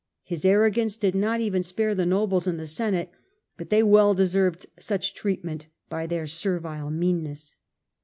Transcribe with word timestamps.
His 0.23 0.45
arrogance 0.45 0.97
did 0.97 1.13
not 1.13 1.41
even 1.41 1.61
spare 1.61 1.93
the 1.93 2.07
nobles 2.07 2.47
and 2.47 2.59
the 2.59 2.65
Senate, 2.65 3.11
but 3.55 3.69
they 3.69 3.83
well 3.83 4.15
deserved 4.15 4.65
such 4.79 5.13
treatment 5.13 5.67
by 5.89 6.07
their 6.07 6.25
servile 6.25 6.89
meanness. 6.89 7.55